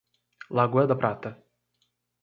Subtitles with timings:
[0.59, 1.29] Lagoa da Prata